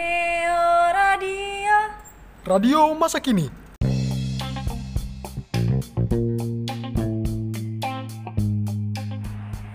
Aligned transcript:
Neo 0.00 0.64
Radio. 0.96 1.76
Radio 2.48 2.80
masa 2.96 3.20
kini. 3.20 3.52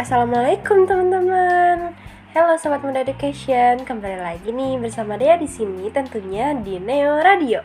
Assalamualaikum 0.02 0.90
teman-teman. 0.90 1.94
Halo 2.34 2.58
sobat 2.58 2.82
muda 2.82 3.06
education, 3.06 3.86
kembali 3.86 4.18
lagi 4.18 4.50
nih 4.50 4.82
bersama 4.82 5.14
Dea 5.14 5.38
di 5.38 5.46
sini 5.46 5.94
tentunya 5.94 6.58
di 6.58 6.82
Neo 6.82 7.22
Radio. 7.22 7.62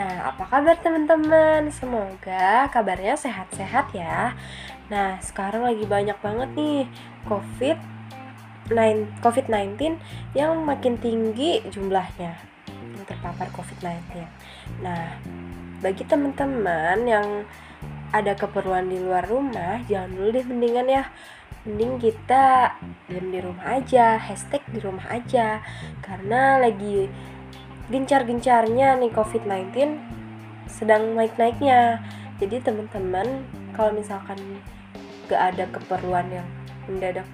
Nah, 0.00 0.32
apa 0.32 0.48
kabar 0.48 0.80
teman-teman? 0.80 1.68
Semoga 1.68 2.64
kabarnya 2.72 3.20
sehat-sehat 3.20 3.92
ya. 3.92 4.32
Nah, 4.88 5.20
sekarang 5.20 5.68
lagi 5.68 5.84
banyak 5.84 6.16
banget 6.24 6.48
nih 6.56 6.88
COVID 7.28 7.76
9 7.76 7.99
COVID-19 9.20 9.98
yang 10.38 10.62
makin 10.62 10.94
tinggi 11.02 11.58
jumlahnya 11.68 12.38
yang 12.70 13.04
terpapar 13.04 13.50
COVID-19. 13.50 14.22
Nah, 14.80 15.18
bagi 15.82 16.06
teman-teman 16.06 16.98
yang 17.04 17.26
ada 18.10 18.34
keperluan 18.34 18.90
di 18.90 18.98
luar 18.98 19.26
rumah, 19.26 19.82
jangan 19.86 20.10
dulu 20.14 20.28
deh 20.34 20.46
mendingan 20.46 20.86
ya. 20.86 21.04
Mending 21.60 22.00
kita 22.00 22.72
diam 23.04 23.28
di 23.28 23.40
rumah 23.42 23.76
aja 23.76 24.16
hashtag 24.16 24.64
di 24.70 24.80
rumah 24.80 25.04
aja. 25.12 25.60
Karena 26.00 26.56
lagi 26.56 27.10
gencar-gencarnya 27.90 28.96
nih 29.02 29.12
COVID-19 29.12 29.74
sedang 30.70 31.18
naik-naiknya. 31.18 32.00
Jadi 32.40 32.62
teman-teman 32.64 33.44
kalau 33.76 33.92
misalkan 33.92 34.38
gak 35.28 35.54
ada 35.54 35.64
keperluan 35.68 36.26
yang 36.32 36.48
mendadak 36.88 37.28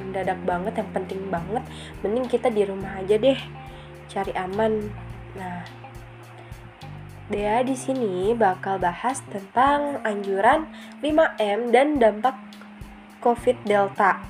mendadak 0.00 0.38
banget 0.42 0.74
yang 0.80 0.90
penting 0.94 1.22
banget 1.30 1.64
mending 2.02 2.26
kita 2.26 2.48
di 2.50 2.62
rumah 2.66 3.00
aja 3.00 3.16
deh 3.18 3.38
cari 4.10 4.32
aman 4.36 4.90
nah 5.34 5.62
Dea 7.24 7.64
di 7.64 7.72
sini 7.72 8.36
bakal 8.36 8.76
bahas 8.76 9.24
tentang 9.32 10.04
anjuran 10.04 10.68
5M 11.00 11.72
dan 11.72 11.96
dampak 11.96 12.36
COVID 13.24 13.64
Delta. 13.64 14.20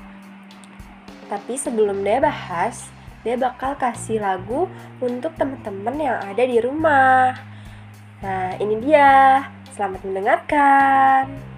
Tapi 1.26 1.58
sebelum 1.58 2.06
dia 2.06 2.22
bahas, 2.22 2.86
dia 3.26 3.34
bakal 3.34 3.74
kasih 3.74 4.22
lagu 4.22 4.70
untuk 5.02 5.34
teman-teman 5.34 5.98
yang 5.98 6.22
ada 6.22 6.44
di 6.46 6.62
rumah. 6.62 7.34
Nah, 8.22 8.54
ini 8.62 8.78
dia. 8.78 9.42
Selamat 9.74 10.06
mendengarkan. 10.06 11.53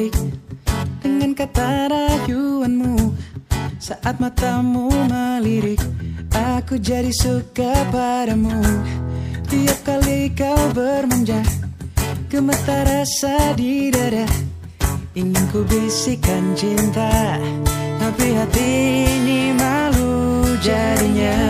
Tertarik 0.00 0.16
dengan 1.04 1.30
kata 1.36 1.92
rayuanmu. 1.92 3.12
Saat 3.80 4.20
matamu 4.20 4.92
melirik 5.08 5.80
Aku 6.56 6.76
jadi 6.76 7.10
suka 7.12 7.72
padamu. 7.88 8.60
Tiap 9.50 9.78
kali 9.82 10.30
kau 10.36 10.70
bermanja 10.76 11.40
Gemetar 12.30 12.86
rasa 12.86 13.56
di 13.56 13.90
dada. 13.90 14.28
Ingin 15.16 15.44
ku 15.50 15.66
bisikan 15.66 16.54
cinta 16.54 17.40
Tapi 17.98 18.26
hati 18.36 18.70
ini 19.20 19.50
malu 19.56 20.44
jadinya. 20.62 21.40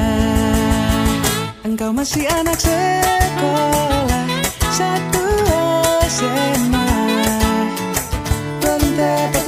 Engkau 1.67 1.93
masih 1.93 2.25
anak 2.31 2.56
sekolah 2.56 4.27
Satu 4.72 5.27
SMA 6.09 6.90
Belum 9.00 9.40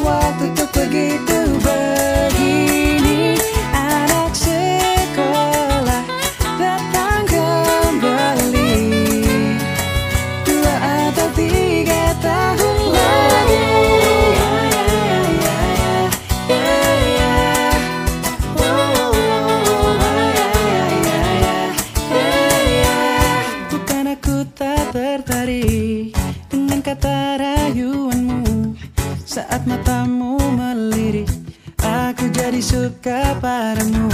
jadi 33.03 33.35
suka 33.35 33.35
padamu 33.43 34.09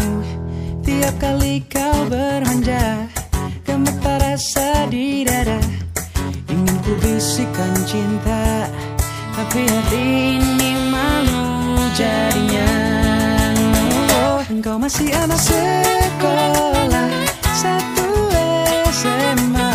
Tiap 0.80 1.14
kali 1.20 1.60
kau 1.68 2.08
bermanja 2.08 3.04
Gemetar 3.68 4.16
rasa 4.16 4.88
di 4.88 5.28
dada. 5.28 5.60
Ingin 6.48 6.76
ku 6.80 6.96
bisikan 7.04 7.74
cinta 7.84 8.64
Tapi 9.36 9.68
hati 9.68 10.40
ini 10.40 10.72
malu 10.88 11.76
jadinya. 11.92 12.72
Oh, 14.24 14.40
engkau 14.48 14.80
masih 14.80 15.12
anak 15.12 15.38
sekolah 15.38 17.12
Satu 17.52 18.08
SMA 18.88 19.67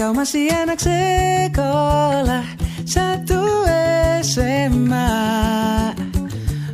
Engkau 0.00 0.16
masih 0.16 0.48
anak 0.48 0.80
sekolah 0.80 2.40
Satu 2.88 3.68
SMA 4.24 5.12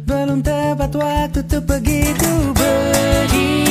Belum 0.07 0.39
tepat 0.39 0.95
waktu 0.95 1.43
untuk 1.43 1.67
begitu 1.67 2.31
begini 2.55 3.66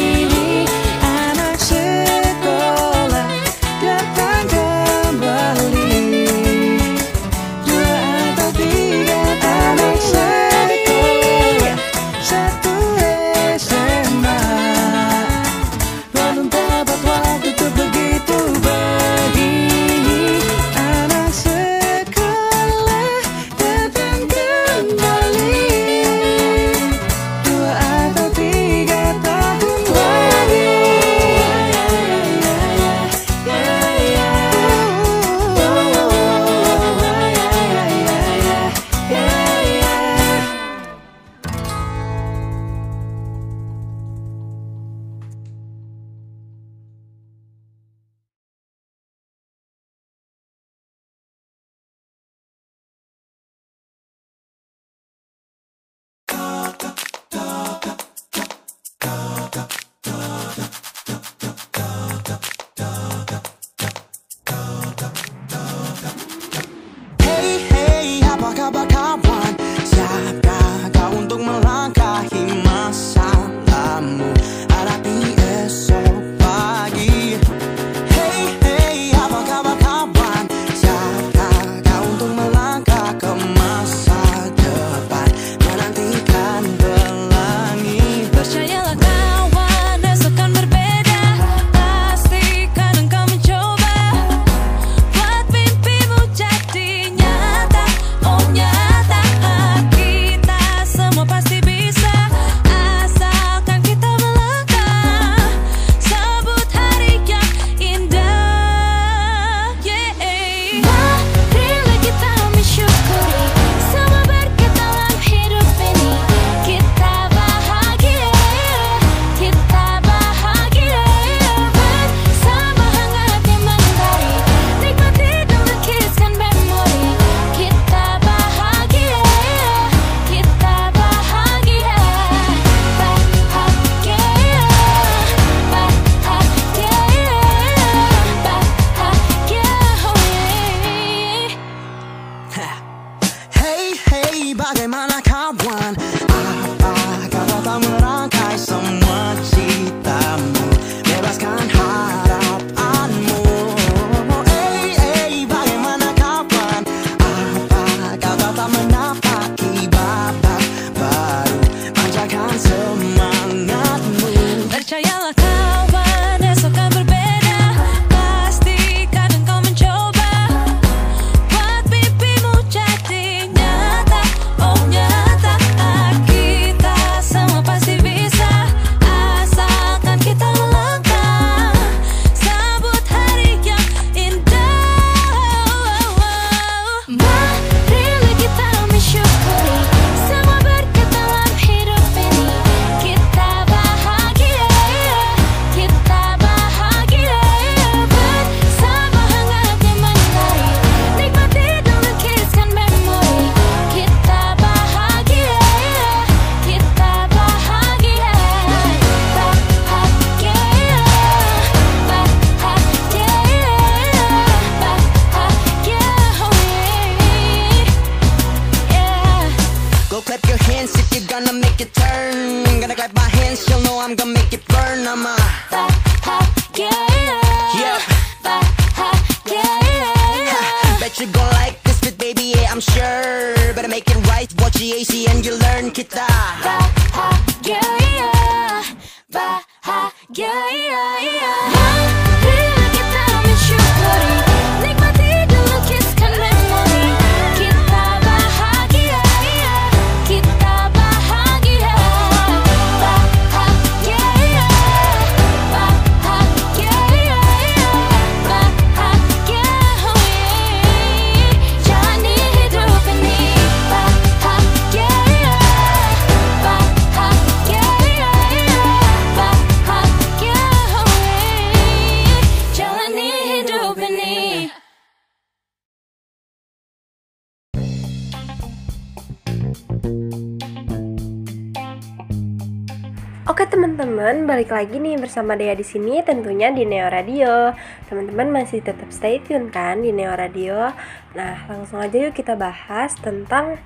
teman-teman, 284.25 284.49
balik 284.49 284.73
lagi 284.73 284.97
nih 284.97 285.21
bersama 285.21 285.53
Dea 285.53 285.77
di 285.77 285.85
sini 285.85 286.17
tentunya 286.25 286.73
di 286.73 286.81
Neo 286.81 287.13
Radio. 287.13 287.77
Teman-teman 288.09 288.49
masih 288.49 288.81
tetap 288.81 289.13
stay 289.13 289.37
tune 289.37 289.69
kan 289.69 290.01
di 290.01 290.09
Neo 290.09 290.33
Radio. 290.33 290.89
Nah, 291.37 291.69
langsung 291.69 292.01
aja 292.01 292.17
yuk 292.17 292.33
kita 292.33 292.57
bahas 292.57 293.13
tentang 293.21 293.77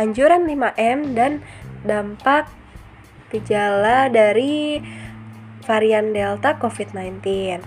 anjuran 0.00 0.48
5M 0.48 1.12
dan 1.12 1.44
dampak 1.84 2.48
gejala 3.28 4.08
dari 4.08 4.80
varian 5.68 6.16
Delta 6.16 6.56
COVID-19. 6.56 7.60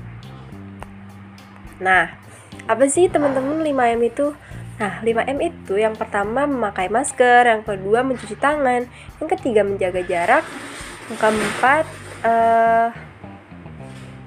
Nah, 1.86 2.17
apa 2.65 2.86
sih 2.89 3.13
teman-teman 3.13 3.62
5M 3.62 4.01
itu? 4.01 4.33
Nah, 4.81 5.05
5M 5.05 5.38
itu 5.45 5.77
yang 5.77 5.93
pertama 5.93 6.50
memakai 6.50 6.89
masker, 6.89 7.45
yang 7.45 7.62
kedua 7.62 8.01
mencuci 8.01 8.33
tangan, 8.41 8.89
yang 9.21 9.29
ketiga 9.29 9.62
menjaga 9.62 10.01
jarak, 10.01 10.41
yang 11.13 11.21
keempat 11.21 12.06
eh 12.27 12.89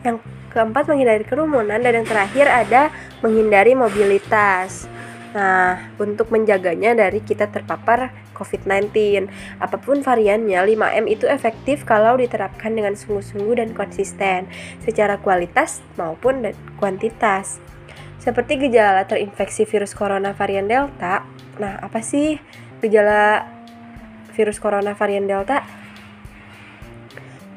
yang 0.01 0.17
keempat 0.49 0.89
menghindari 0.89 1.25
kerumunan 1.29 1.77
dan 1.77 1.93
yang 1.93 2.09
terakhir 2.09 2.49
ada 2.49 2.89
menghindari 3.21 3.77
mobilitas. 3.77 4.89
Nah, 5.31 5.95
untuk 6.01 6.33
menjaganya 6.35 6.97
dari 6.97 7.23
kita 7.23 7.47
terpapar 7.47 8.11
COVID-19. 8.35 9.29
Apa 9.63 9.77
pun 9.79 10.03
variannya, 10.03 10.59
5M 10.59 11.07
itu 11.07 11.29
efektif 11.29 11.85
kalau 11.85 12.17
diterapkan 12.17 12.73
dengan 12.73 12.97
sungguh-sungguh 12.97 13.61
dan 13.61 13.71
konsisten 13.77 14.49
secara 14.83 15.21
kualitas 15.21 15.85
maupun 16.01 16.51
kuantitas. 16.81 17.61
Seperti 18.19 18.59
gejala 18.69 19.05
terinfeksi 19.05 19.69
virus 19.69 19.93
corona 19.93 20.33
varian 20.33 20.67
Delta. 20.67 21.23
Nah, 21.61 21.79
apa 21.79 22.01
sih 22.01 22.41
gejala 22.81 23.45
virus 24.35 24.59
corona 24.59 24.97
varian 24.97 25.29
Delta? 25.29 25.63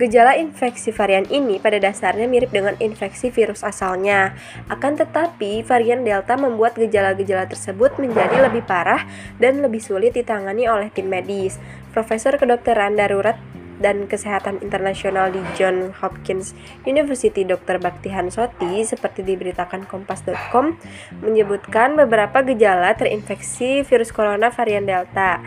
Gejala 0.04 0.36
infeksi 0.36 0.92
varian 0.92 1.24
ini 1.32 1.64
pada 1.64 1.80
dasarnya 1.80 2.28
mirip 2.28 2.52
dengan 2.52 2.76
infeksi 2.84 3.32
virus 3.32 3.64
asalnya. 3.64 4.36
Akan 4.68 5.00
tetapi, 5.00 5.64
varian 5.64 6.04
Delta 6.04 6.36
membuat 6.36 6.76
gejala-gejala 6.76 7.48
tersebut 7.48 7.96
menjadi 7.96 8.44
lebih 8.44 8.68
parah 8.68 9.08
dan 9.40 9.64
lebih 9.64 9.80
sulit 9.80 10.12
ditangani 10.12 10.68
oleh 10.68 10.92
tim 10.92 11.08
medis. 11.08 11.56
Profesor 11.96 12.36
Kedokteran 12.36 13.00
Darurat 13.00 13.40
dan 13.80 14.12
Kesehatan 14.12 14.60
Internasional 14.60 15.32
di 15.32 15.40
John 15.56 15.96
Hopkins 16.04 16.52
University 16.84 17.48
Dr. 17.48 17.80
Baktihan 17.80 18.28
Soti 18.28 18.84
seperti 18.84 19.24
diberitakan 19.24 19.88
kompas.com 19.88 20.76
menyebutkan 21.24 21.96
beberapa 21.96 22.44
gejala 22.44 22.92
terinfeksi 23.00 23.88
virus 23.88 24.12
corona 24.12 24.52
varian 24.52 24.84
Delta. 24.84 25.40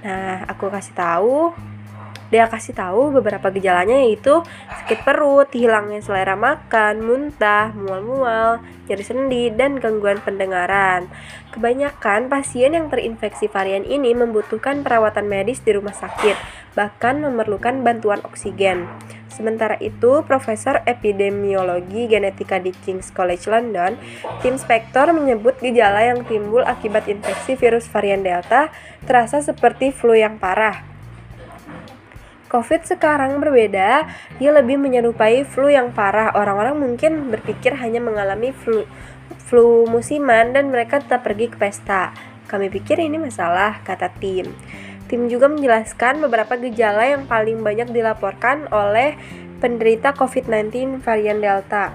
Nah, 0.00 0.48
aku 0.48 0.72
kasih 0.72 0.96
tahu 0.96 1.52
dia 2.28 2.44
kasih 2.44 2.76
tahu 2.76 3.08
beberapa 3.16 3.48
gejalanya 3.48 4.04
yaitu 4.04 4.44
sakit 4.84 5.00
perut, 5.04 5.48
hilangnya 5.56 6.04
selera 6.04 6.36
makan, 6.36 7.00
muntah, 7.00 7.72
mual-mual, 7.72 8.60
nyeri 8.84 9.04
sendi, 9.04 9.48
dan 9.48 9.80
gangguan 9.80 10.20
pendengaran. 10.20 11.08
Kebanyakan 11.52 12.28
pasien 12.28 12.76
yang 12.76 12.92
terinfeksi 12.92 13.48
varian 13.48 13.88
ini 13.88 14.12
membutuhkan 14.12 14.84
perawatan 14.84 15.24
medis 15.24 15.64
di 15.64 15.72
rumah 15.72 15.96
sakit, 15.96 16.36
bahkan 16.76 17.20
memerlukan 17.24 17.80
bantuan 17.80 18.20
oksigen. 18.28 18.84
Sementara 19.28 19.78
itu, 19.78 20.26
Profesor 20.26 20.82
Epidemiologi 20.82 22.10
Genetika 22.10 22.58
di 22.58 22.74
King's 22.74 23.14
College 23.14 23.46
London, 23.46 23.94
Tim 24.42 24.58
Spector 24.58 25.14
menyebut 25.14 25.60
gejala 25.62 26.02
yang 26.10 26.26
timbul 26.26 26.66
akibat 26.66 27.06
infeksi 27.06 27.54
virus 27.54 27.86
varian 27.86 28.26
Delta 28.26 28.74
terasa 29.06 29.38
seperti 29.38 29.94
flu 29.94 30.18
yang 30.18 30.42
parah. 30.42 30.87
COVID 32.48 32.88
sekarang 32.88 33.36
berbeda, 33.44 34.08
dia 34.40 34.50
lebih 34.50 34.80
menyerupai 34.80 35.44
flu 35.44 35.68
yang 35.68 35.92
parah. 35.92 36.32
Orang-orang 36.32 36.80
mungkin 36.80 37.28
berpikir 37.28 37.76
hanya 37.76 38.00
mengalami 38.00 38.56
flu, 38.56 38.88
flu 39.36 39.84
musiman 39.84 40.56
dan 40.56 40.72
mereka 40.72 41.04
tetap 41.04 41.28
pergi 41.28 41.52
ke 41.52 41.60
pesta. 41.60 42.16
Kami 42.48 42.72
pikir 42.72 42.96
ini 43.04 43.20
masalah, 43.20 43.84
kata 43.84 44.08
tim. 44.16 44.48
Tim 45.08 45.28
juga 45.28 45.48
menjelaskan 45.48 46.24
beberapa 46.24 46.56
gejala 46.56 47.04
yang 47.04 47.28
paling 47.28 47.60
banyak 47.60 47.92
dilaporkan 47.92 48.68
oleh 48.72 49.16
penderita 49.60 50.16
COVID-19 50.16 51.00
varian 51.04 51.40
Delta, 51.40 51.92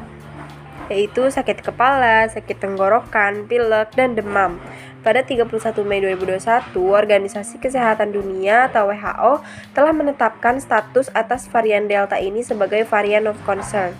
yaitu 0.90 1.30
sakit 1.30 1.66
kepala, 1.66 2.30
sakit 2.30 2.58
tenggorokan, 2.62 3.50
pilek, 3.50 3.94
dan 3.98 4.14
demam. 4.14 4.62
Pada 5.04 5.20
31 5.20 5.52
Mei 5.84 6.00
2021, 6.00 6.80
Organisasi 6.80 7.60
Kesehatan 7.60 8.16
Dunia 8.16 8.72
atau 8.72 8.88
WHO 8.88 9.44
telah 9.76 9.92
menetapkan 9.92 10.56
status 10.64 11.12
atas 11.12 11.52
varian 11.52 11.92
Delta 11.92 12.16
ini 12.24 12.40
sebagai 12.40 12.88
varian 12.88 13.28
of 13.28 13.36
concern. 13.44 13.92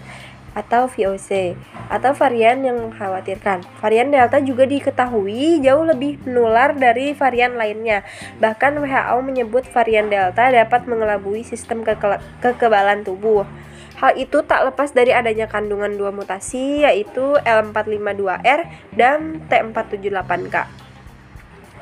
atau 0.54 0.86
VOC 0.86 1.58
atau 1.90 2.14
varian 2.14 2.62
yang 2.62 2.78
mengkhawatirkan. 2.78 3.66
Varian 3.82 4.14
Delta 4.14 4.38
juga 4.38 4.70
diketahui 4.70 5.66
jauh 5.66 5.82
lebih 5.82 6.22
menular 6.30 6.78
dari 6.78 7.18
varian 7.18 7.58
lainnya. 7.58 8.06
Bahkan 8.38 8.78
WHO 8.78 9.18
menyebut 9.26 9.66
varian 9.74 10.14
Delta 10.14 10.54
dapat 10.54 10.86
mengelabui 10.86 11.42
sistem 11.42 11.82
keke- 11.82 12.22
kekebalan 12.46 13.02
tubuh. 13.02 13.50
Hal 13.98 14.14
itu 14.14 14.46
tak 14.46 14.62
lepas 14.70 14.94
dari 14.94 15.10
adanya 15.10 15.50
kandungan 15.50 15.98
dua 15.98 16.14
mutasi 16.14 16.86
yaitu 16.86 17.34
L452R 17.42 18.94
dan 18.94 19.42
T478K 19.50 20.84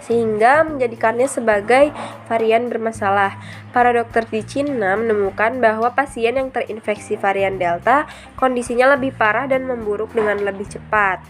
sehingga 0.02 0.66
menjadikannya 0.66 1.30
sebagai 1.30 1.94
varian 2.26 2.68
bermasalah. 2.68 3.38
Para 3.72 3.94
dokter 3.94 4.26
di 4.28 4.42
Cina 4.44 4.98
menemukan 4.98 5.62
bahwa 5.62 5.94
pasien 5.94 6.36
yang 6.36 6.50
terinfeksi 6.50 7.16
varian 7.16 7.56
Delta 7.62 8.10
kondisinya 8.36 8.98
lebih 8.98 9.14
parah 9.16 9.48
dan 9.48 9.64
memburuk 9.64 10.12
dengan 10.12 10.42
lebih 10.42 10.68
cepat. 10.68 11.22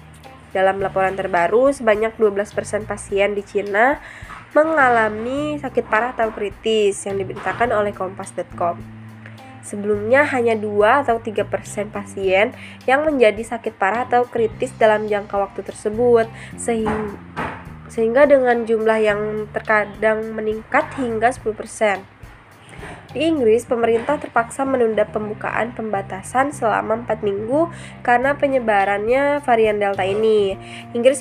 Dalam 0.51 0.83
laporan 0.83 1.15
terbaru, 1.15 1.71
sebanyak 1.71 2.19
12% 2.19 2.83
pasien 2.83 3.31
di 3.31 3.43
Cina 3.43 4.03
mengalami 4.51 5.55
sakit 5.55 5.87
parah 5.87 6.11
atau 6.11 6.27
kritis 6.35 7.07
yang 7.07 7.15
diberitakan 7.15 7.71
oleh 7.71 7.95
kompas.com. 7.95 9.01
Sebelumnya 9.61 10.25
hanya 10.27 10.57
2 10.57 11.05
atau 11.05 11.21
3% 11.21 11.93
pasien 11.93 12.51
yang 12.89 13.05
menjadi 13.05 13.39
sakit 13.45 13.77
parah 13.77 14.09
atau 14.09 14.25
kritis 14.25 14.73
dalam 14.75 15.05
jangka 15.05 15.37
waktu 15.37 15.61
tersebut 15.61 16.25
sehingga 16.57 17.70
sehingga 17.91 18.24
dengan 18.24 18.63
jumlah 18.63 19.00
yang 19.03 19.51
terkadang 19.51 20.31
meningkat 20.31 20.95
hingga 20.95 21.27
10%. 21.36 22.00
Di 23.12 23.27
Inggris, 23.27 23.67
pemerintah 23.67 24.15
terpaksa 24.15 24.63
menunda 24.63 25.03
pembukaan 25.03 25.75
pembatasan 25.75 26.55
selama 26.55 27.03
4 27.03 27.27
minggu 27.27 27.67
karena 28.00 28.39
penyebarannya 28.39 29.43
varian 29.43 29.83
Delta 29.83 30.07
ini. 30.07 30.55
Inggris 30.95 31.19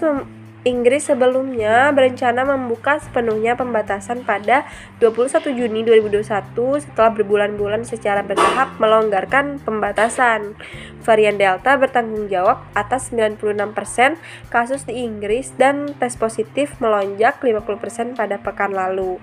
Inggris 0.61 1.09
sebelumnya 1.09 1.88
berencana 1.88 2.45
membuka 2.45 3.00
sepenuhnya 3.00 3.57
pembatasan 3.57 4.29
pada 4.29 4.69
21 5.00 5.57
Juni 5.57 5.81
2021 5.88 6.52
setelah 6.85 7.17
berbulan-bulan 7.17 7.88
secara 7.88 8.21
bertahap 8.21 8.76
melonggarkan 8.76 9.57
pembatasan. 9.64 10.52
Varian 11.00 11.40
Delta 11.40 11.81
bertanggung 11.81 12.29
jawab 12.29 12.61
atas 12.76 13.09
96% 13.09 14.21
kasus 14.52 14.85
di 14.85 15.00
Inggris 15.00 15.57
dan 15.57 15.97
tes 15.97 16.21
positif 16.21 16.76
melonjak 16.76 17.40
50% 17.40 18.21
pada 18.21 18.37
pekan 18.37 18.76
lalu. 18.76 19.17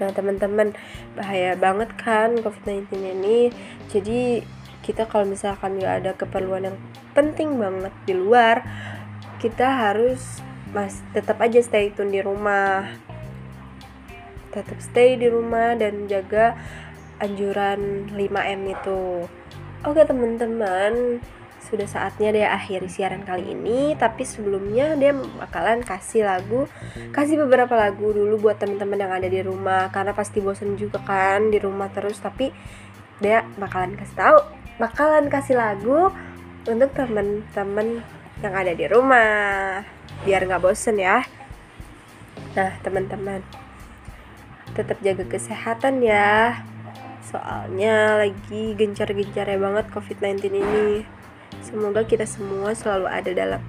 Nah 0.00 0.08
teman-teman 0.08 0.72
bahaya 1.12 1.52
banget 1.54 1.92
kan 2.00 2.34
COVID-19 2.34 2.90
ini 2.98 3.54
Jadi 3.92 4.42
kita 4.84 5.04
kalau 5.08 5.28
misalkan 5.28 5.80
nggak 5.80 5.94
ada 6.00 6.12
keperluan 6.16 6.72
yang 6.72 6.78
penting 7.16 7.56
banget 7.56 7.94
di 8.04 8.12
luar 8.12 8.64
Kita 9.44 9.68
harus 9.68 10.40
mas 10.72 11.04
tetap 11.12 11.36
aja 11.44 11.60
stay 11.60 11.92
tune 11.92 12.08
di 12.08 12.24
rumah. 12.24 12.88
Tetap 14.48 14.80
stay 14.80 15.20
di 15.20 15.28
rumah 15.28 15.76
dan 15.76 16.08
jaga 16.08 16.56
anjuran 17.20 18.08
5M 18.16 18.60
itu. 18.72 19.28
Oke 19.84 20.00
teman-teman 20.08 21.20
sudah 21.68 21.84
saatnya 21.84 22.32
dia 22.32 22.48
akhiri 22.56 22.88
siaran 22.88 23.20
kali 23.20 23.52
ini 23.52 23.92
tapi 24.00 24.24
sebelumnya 24.24 24.96
dia 24.96 25.12
bakalan 25.12 25.80
kasih 25.84 26.24
lagu 26.24 26.68
kasih 27.12 27.40
beberapa 27.40 27.72
lagu 27.72 28.12
dulu 28.12 28.48
buat 28.48 28.60
teman-teman 28.60 29.00
yang 29.00 29.12
ada 29.12 29.28
di 29.32 29.40
rumah 29.40 29.88
karena 29.88 30.12
pasti 30.12 30.44
bosan 30.44 30.76
juga 30.76 31.00
kan 31.04 31.48
di 31.48 31.56
rumah 31.56 31.88
terus 31.88 32.20
tapi 32.20 32.52
dia 33.16 33.48
bakalan 33.56 33.96
kasih 33.96 34.16
tahu 34.16 34.38
bakalan 34.76 35.26
kasih 35.32 35.56
lagu 35.56 36.12
untuk 36.68 36.92
teman-teman 36.92 38.04
yang 38.44 38.54
ada 38.54 38.76
di 38.76 38.84
rumah 38.84 39.80
biar 40.28 40.44
nggak 40.44 40.60
bosen 40.60 41.00
ya 41.00 41.24
nah 42.52 42.76
teman-teman 42.84 43.40
tetap 44.76 45.00
jaga 45.00 45.24
kesehatan 45.24 46.04
ya 46.04 46.60
soalnya 47.24 48.20
lagi 48.20 48.76
gencar-gencarnya 48.76 49.56
banget 49.56 49.86
covid-19 49.90 50.52
ini 50.52 51.08
Semoga 51.64 52.02
kita 52.04 52.28
semua 52.28 52.74
selalu 52.74 53.06
ada 53.06 53.30
dalam 53.30 53.62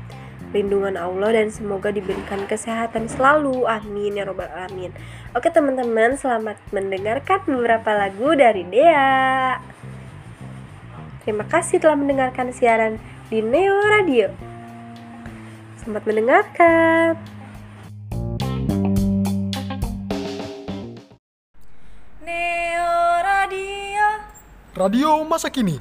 lindungan 0.51 0.95
Allah 0.95 1.35
dan 1.35 1.51
semoga 1.51 1.91
diberikan 1.91 2.47
kesehatan 2.47 3.11
selalu. 3.11 3.67
Amin 3.67 4.19
ya 4.19 4.27
robbal 4.27 4.51
alamin. 4.51 4.95
Oke 5.35 5.51
teman-teman, 5.51 6.15
selamat 6.19 6.59
mendengarkan 6.71 7.43
beberapa 7.47 7.91
lagu 7.91 8.35
dari 8.35 8.63
Dea. 8.67 9.59
Terima 11.23 11.47
kasih 11.47 11.81
telah 11.81 11.97
mendengarkan 11.97 12.53
siaran 12.53 13.01
di 13.27 13.41
Neo 13.41 13.79
Radio. 13.89 14.54
Selamat 15.85 16.01
mendengarkan. 16.09 17.13
Neo 22.25 22.97
Radio 23.21 24.05
Radio 24.73 25.09
masa 25.29 25.53
kini. 25.53 25.77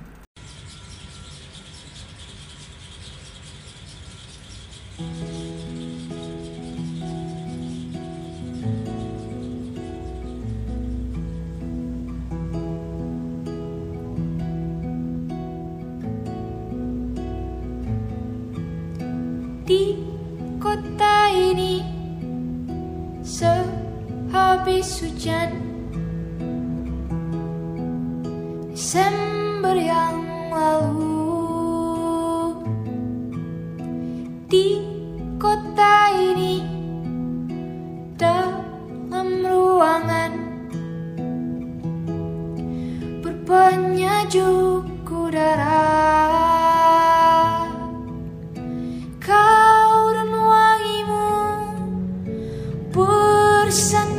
Bersanding 53.64 54.04
dengan 54.04 54.13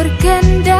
Berkendara 0.00 0.79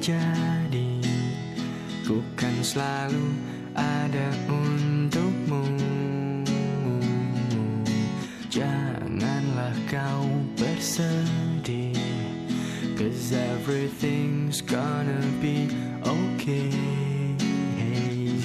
terjadi, 0.00 0.96
ku 2.08 2.24
kan 2.32 2.56
selalu 2.64 3.36
ada 3.76 4.32
untukmu. 4.48 5.60
Janganlah 8.48 9.76
kau 9.92 10.24
bersedih, 10.56 11.92
cause 12.96 13.36
everything's 13.36 14.64
gonna 14.64 15.20
be 15.36 15.68
okay. 16.00 16.72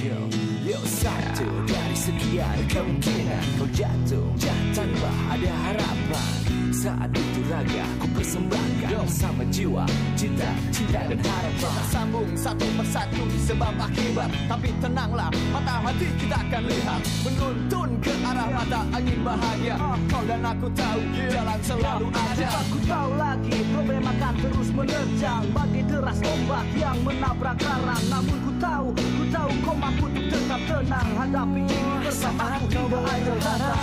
Yo, 0.04 0.20
yo 0.68 0.80
satu 0.84 1.48
dari 1.72 1.96
sekian 1.96 2.68
kemungkinan 2.68 3.64
kau 3.64 3.68
jatuh 3.72 4.28
tanpa 4.76 5.12
ada 5.32 5.52
harapan. 5.72 6.36
Saat 6.76 7.18
itu 7.18 7.42
raga 7.50 7.88
ku 7.98 8.06
persembahkan 8.14 9.10
sama 9.10 9.42
jiwa, 9.50 9.90
cinta, 10.14 10.54
cinta 10.70 11.02
dan 11.10 11.18
harapan. 11.18 11.45
Kita 11.66 11.82
sambung 11.90 12.30
satu 12.38 12.62
persatu 12.78 13.26
sebab 13.42 13.74
akibat. 13.82 14.30
Tapi 14.46 14.70
tenanglah, 14.78 15.34
mata 15.50 15.82
hati 15.82 16.14
kita 16.22 16.38
akan 16.38 16.62
lihat. 16.70 17.02
Menuntun 17.26 17.90
ke 18.06 18.14
arah 18.22 18.54
mata 18.54 18.86
angin 18.94 19.20
bahagia. 19.26 19.74
Kau 20.06 20.22
dan 20.30 20.46
aku 20.46 20.70
tahu 20.78 21.02
jalan 21.26 21.60
selalu 21.66 22.08
ada. 22.14 22.48
Aku 22.62 22.78
tahu 22.86 23.10
lagi 23.18 23.58
problem 23.74 24.04
akan 24.06 24.34
terus 24.46 24.70
menerjang. 24.78 25.44
Bagi 25.58 25.82
deras 25.90 26.20
ombak 26.22 26.66
yang 26.78 26.98
menabrak 27.02 27.58
karang 27.58 28.04
Namun 28.14 28.38
ku 28.46 28.52
tahu, 28.62 28.88
ku 28.94 29.24
tahu 29.34 29.50
kau 29.66 29.74
mampu 29.74 30.06
untuk 30.06 30.26
tetap 30.30 30.62
tenang. 30.70 31.10
Hadapi 31.18 31.62
ini 31.66 31.94
bersama 32.06 32.62
aku 32.62 32.66
hingga 32.70 33.00
akhir 33.10 33.38
hayat 33.42 33.78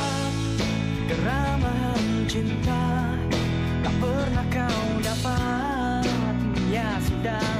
Keramahan 1.10 2.06
cinta 2.30 2.82
tak 3.82 3.94
pernah 3.98 4.46
kau 4.54 4.86
dapat. 5.02 6.06
Ya 6.72 6.96
sudahlah 7.04 7.51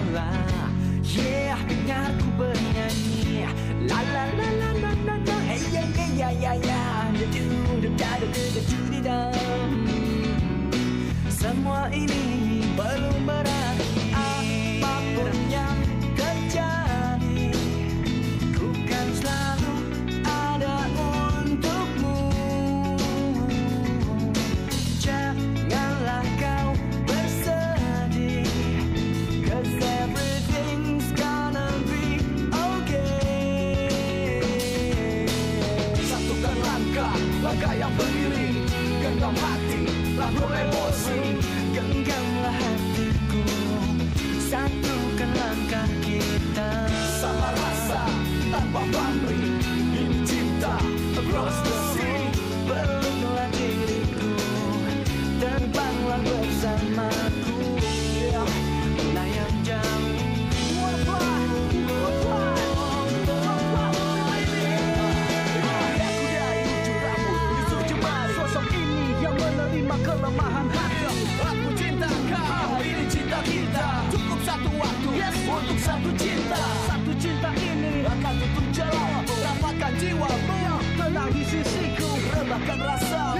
Yeah, 1.13 1.61
dengar 1.69 2.09
ku 2.25 2.29
bernyanyi. 2.41 3.45
La 3.85 4.01
la 4.01 4.25
la 4.33 4.49
la 4.49 4.71
la 4.81 4.93
la 5.05 5.15
la. 5.29 5.37
Hey 5.45 5.61
Da 5.69 7.29
du 7.29 7.45
da 7.85 7.91
da 7.93 7.93
da 7.93 8.33
da 8.33 8.45
da 8.57 8.61
du 8.65 8.79
di 8.89 9.01
dam 9.05 9.73
Semua 11.29 11.93
ini 11.93 12.65
belum 12.73 13.29
berarti 13.29 13.62
Tenang 81.53 81.69
di 81.69 81.69
sisiku 81.69 82.09
Rebahkan 82.33 82.81
rasa 82.81 83.32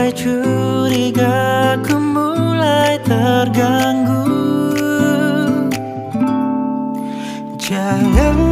mulai 0.00 0.16
curiga 0.16 1.76
Ku 1.84 2.00
mulai 2.00 2.96
terganggu. 3.04 4.24
Jangan 7.60 8.49